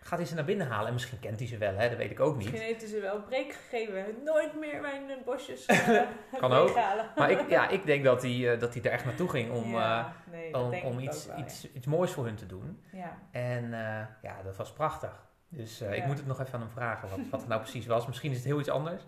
gaat 0.00 0.18
hij 0.18 0.26
ze 0.28 0.34
naar 0.34 0.44
binnen 0.44 0.66
halen. 0.66 0.86
En 0.86 0.92
misschien 0.92 1.20
kent 1.20 1.38
hij 1.38 1.48
ze 1.48 1.58
wel, 1.58 1.74
hè, 1.76 1.88
dat 1.88 1.98
weet 1.98 2.10
ik 2.10 2.20
ook 2.20 2.36
niet. 2.36 2.44
Misschien 2.44 2.66
heeft 2.66 2.80
hij 2.80 2.90
ze 2.90 3.00
wel 3.00 3.14
een 3.16 3.24
break 3.24 3.52
gegeven. 3.52 4.04
Nooit 4.24 4.58
meer 4.60 4.80
mijn 4.80 5.10
eh, 5.10 5.16
bosjes 5.24 5.68
uh, 5.68 6.00
Kan 6.38 6.52
ook. 6.52 6.74
Maar 7.16 7.30
ik, 7.30 7.48
ja, 7.48 7.68
ik 7.78 7.86
denk 7.86 8.04
dat 8.04 8.22
hij, 8.22 8.52
eh, 8.52 8.60
dat 8.60 8.74
hij 8.74 8.82
er 8.82 8.90
echt 8.90 9.04
naartoe 9.04 9.28
ging 9.28 9.50
om... 9.50 9.64
eh, 9.64 9.72
ja, 9.72 10.12
nee, 10.30 10.52
dat 10.52 10.62
om, 10.62 10.74
om 10.74 10.98
iets, 10.98 11.26
wel, 11.26 11.38
iets, 11.38 11.72
iets 11.72 11.86
moois 11.86 12.10
voor 12.12 12.24
hun 12.24 12.36
te 12.36 12.46
doen. 12.46 12.82
Ja. 12.92 13.18
En 13.30 13.64
eh, 13.74 14.06
ja, 14.22 14.42
dat 14.44 14.56
was 14.56 14.72
prachtig. 14.72 15.30
Dus 15.48 15.80
eh, 15.80 15.96
ik 15.96 16.04
moet 16.04 16.18
het 16.18 16.26
nog 16.26 16.40
even 16.40 16.54
aan 16.54 16.60
hem 16.60 16.70
vragen 16.70 17.08
wat, 17.08 17.18
wat 17.30 17.40
het 17.40 17.48
nou 17.48 17.60
precies 17.60 17.86
was. 17.86 18.06
Misschien 18.06 18.30
is 18.30 18.36
het 18.36 18.46
heel 18.46 18.60
iets 18.60 18.68
anders. 18.70 19.02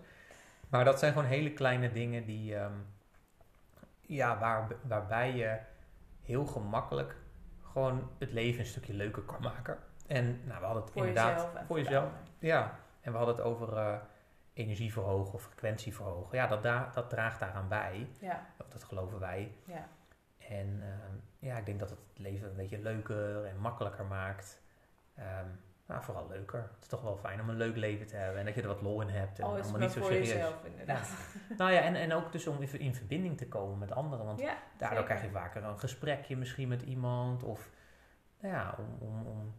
Maar 0.69 0.85
dat 0.85 0.99
zijn 0.99 1.13
gewoon 1.13 1.27
hele 1.27 1.51
kleine 1.51 1.91
dingen 1.91 2.25
die, 2.25 2.55
ehm, 2.55 2.71
ja, 4.01 4.39
waar, 4.39 4.67
waarbij 4.81 5.33
je 5.35 5.57
heel 6.25 6.45
gemakkelijk 6.45 7.15
gewoon 7.61 8.09
het 8.19 8.31
leven 8.31 8.59
een 8.59 8.65
stukje 8.65 8.93
leuker 8.93 9.21
kan 9.23 9.41
maken. 9.41 9.77
En 10.07 10.25
nou, 10.45 10.59
we 10.59 10.65
hadden 10.65 10.83
het 10.83 10.91
voor 10.91 11.07
inderdaad 11.07 11.35
jezelf. 11.43 11.65
voor 11.67 11.77
jezelf. 11.77 12.11
Ja, 12.39 12.79
en 13.01 13.11
we 13.11 13.17
hadden 13.17 13.35
het 13.35 13.45
over 13.45 13.77
eh, 13.77 13.95
energie 14.53 14.93
verhogen 14.93 15.33
of 15.33 15.41
frequentie 15.43 15.95
verhogen. 15.95 16.37
Ja, 16.37 16.47
dat, 16.47 16.63
da- 16.63 16.91
dat 16.93 17.09
draagt 17.09 17.39
daaraan 17.39 17.67
bij. 17.67 18.09
Ja, 18.19 18.45
dat 18.69 18.83
geloven 18.83 19.19
wij. 19.19 19.55
ja. 19.65 19.87
En 20.49 20.79
ehm, 20.81 21.15
ja, 21.39 21.57
ik 21.57 21.65
denk 21.65 21.79
dat 21.79 21.89
het 21.89 21.99
het 22.09 22.19
leven 22.19 22.49
een 22.49 22.55
beetje 22.55 22.79
leuker 22.81 23.45
en 23.45 23.57
makkelijker 23.57 24.05
maakt. 24.05 24.61
Ehm 25.15 25.47
nou, 25.85 26.03
vooral 26.03 26.27
leuker. 26.27 26.59
Het 26.59 26.81
is 26.81 26.87
toch 26.87 27.01
wel 27.01 27.17
fijn 27.17 27.41
om 27.41 27.49
een 27.49 27.55
leuk 27.55 27.75
leven 27.75 28.07
te 28.07 28.15
hebben 28.15 28.39
en 28.39 28.45
dat 28.45 28.55
je 28.55 28.61
er 28.61 28.67
wat 28.67 28.81
lol 28.81 29.01
in 29.01 29.07
hebt. 29.07 29.39
En 29.39 29.45
allemaal 29.45 29.79
niet 29.79 29.91
zo 29.91 29.99
voor 29.99 30.11
serieus. 30.11 30.31
jezelf 30.31 30.63
inderdaad. 30.63 31.09
Nou 31.57 31.71
ja, 31.71 31.81
en, 31.81 31.95
en 31.95 32.13
ook 32.13 32.31
dus 32.31 32.47
om 32.47 32.61
even 32.61 32.79
in 32.79 32.95
verbinding 32.95 33.37
te 33.37 33.47
komen 33.47 33.77
met 33.77 33.91
anderen. 33.91 34.25
Want 34.25 34.39
Ja, 34.39 34.57
daardoor 34.77 34.99
zeker. 34.99 35.03
krijg 35.03 35.23
je 35.23 35.39
vaker 35.39 35.63
een 35.63 35.79
gesprekje 35.79 36.37
misschien 36.37 36.67
met 36.67 36.81
iemand. 36.81 37.43
Of 37.43 37.69
nou 38.39 38.53
ja, 38.53 38.75
om, 38.77 39.07
om, 39.07 39.25
om 39.25 39.53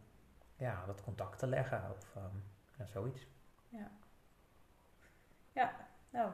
ja, 0.56 0.83
dat 0.87 1.02
contact 1.02 1.38
te 1.38 1.47
leggen. 1.47 1.83
Of 1.97 2.16
ehm, 2.16 2.37
ja, 2.78 2.87
zoiets. 2.87 3.26
Nou, 6.16 6.30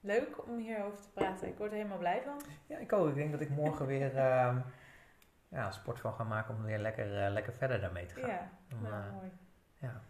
leuk 0.00 0.48
om 0.48 0.58
hierover 0.58 1.02
te 1.02 1.08
praten. 1.14 1.48
Ik 1.48 1.58
word 1.58 1.70
er 1.70 1.76
helemaal 1.76 1.98
blij 1.98 2.22
van. 2.22 2.40
Ja, 2.66 2.78
ik 2.78 2.92
ook. 2.92 3.08
Ik 3.08 3.14
denk 3.14 3.32
dat 3.32 3.40
ik 3.40 3.50
morgen 3.50 3.86
weer 3.96 4.16
ehm, 4.16 4.58
ja, 5.52 5.70
sport 5.70 6.00
van 6.00 6.12
ga 6.14 6.24
maken 6.24 6.54
om 6.54 6.62
weer 6.64 6.78
lekker, 6.78 7.24
eh, 7.24 7.30
lekker 7.32 7.52
verder 7.52 7.80
daarmee 7.80 8.06
te 8.06 8.14
gaan. 8.14 8.28
Ja, 8.30 8.50
Om, 8.72 8.82
nou, 8.82 8.94
eh, 8.94 9.12
mooi. 9.12 9.30
ja. 9.78 10.00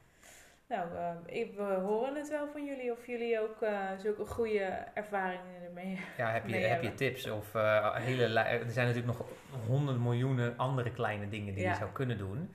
Nou, 0.69 0.95
eh, 0.97 1.41
ik, 1.41 1.57
we 1.57 1.63
horen 1.63 2.15
het 2.15 2.29
wel 2.29 2.49
van 2.53 2.65
jullie 2.65 2.93
of 2.93 3.07
jullie 3.07 3.41
ook 3.41 3.57
zulke 3.99 4.27
goede 4.27 4.65
ervaringen 4.95 5.63
ermee 5.65 5.99
Ja, 6.17 6.31
heb 6.31 6.47
je, 6.47 6.55
heb 6.55 6.63
je 6.63 6.69
hebben. 6.69 6.95
tips? 6.97 7.31
Of 7.31 7.53
hele 7.53 8.41
er 8.41 8.71
zijn 8.71 8.87
natuurlijk 8.87 9.19
nog 9.19 9.27
honderd 9.67 9.99
miljoenen 9.99 10.57
andere 10.57 10.93
kleine 10.93 11.29
dingen 11.29 11.55
die 11.55 11.63
Ja. 11.65 11.71
je 11.71 11.77
zou 11.77 11.91
kunnen 11.91 12.19
doen. 12.19 12.55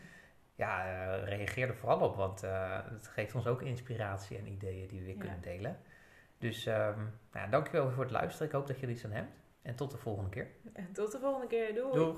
Ja, 0.56 0.84
reageer 1.16 1.68
er 1.68 1.76
vooral 1.76 2.00
op, 2.00 2.16
want 2.16 2.44
eh, 2.44 2.80
het 2.90 3.08
geeft 3.08 3.36
ons 3.36 3.48
ook 3.48 3.62
inspiratie 3.62 4.38
en 4.38 4.48
ideeën 4.48 4.88
die 4.88 5.00
we 5.00 5.06
weer 5.06 5.14
Ja. 5.16 5.20
kunnen 5.20 5.42
delen. 5.42 5.78
Dus 6.38 6.66
ehm 6.66 7.00
nou, 7.32 7.50
dankjewel 7.50 7.92
voor 7.92 8.04
het 8.04 8.12
luisteren. 8.12 8.48
Ik 8.48 8.54
hoop 8.54 8.68
dat 8.68 8.82
er 8.82 8.90
iets 8.90 9.06
aan 9.06 9.12
hebt. 9.12 9.32
En 9.62 9.76
tot 9.76 9.92
de 9.92 9.98
volgende 9.98 10.30
keer. 10.30 10.48
En 10.74 10.92
tot 10.94 11.12
de 11.12 11.20
volgende 11.20 11.48
keer. 11.48 11.74
Doei. 11.74 11.94
Doeg! 11.94 12.18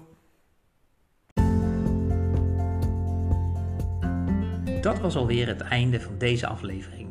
Dat 4.82 5.00
was 5.00 5.16
alweer 5.16 5.48
het 5.48 5.62
einde 5.62 6.00
van 6.00 6.18
deze 6.18 6.48
aflevering. 6.48 7.10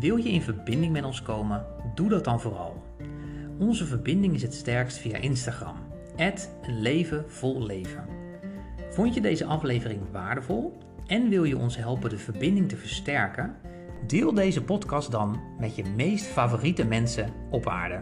Wil 0.00 0.16
je 0.16 0.30
in 0.30 0.42
verbinding 0.42 0.92
met 0.92 1.04
ons 1.04 1.22
komen? 1.22 1.66
Doe 1.94 2.08
dat 2.08 2.24
dan 2.24 2.40
vooral. 2.40 2.82
Onze 3.58 3.86
verbinding 3.86 4.34
is 4.34 4.42
het 4.42 4.54
sterkst 4.54 4.98
via 4.98 5.16
Instagram. 5.16 5.76
een 6.66 6.80
leven 6.80 7.24
leven. 7.66 8.04
Vond 8.90 9.14
je 9.14 9.20
deze 9.20 9.44
aflevering 9.44 10.00
waardevol 10.12 10.78
en 11.06 11.28
wil 11.28 11.44
je 11.44 11.56
ons 11.56 11.76
helpen 11.76 12.10
de 12.10 12.18
verbinding 12.18 12.68
te 12.68 12.76
versterken? 12.76 13.56
Deel 14.06 14.34
deze 14.34 14.62
podcast 14.62 15.10
dan 15.10 15.40
met 15.58 15.76
je 15.76 15.84
meest 15.96 16.26
favoriete 16.26 16.84
mensen 16.84 17.32
op 17.50 17.68
aarde. 17.68 18.00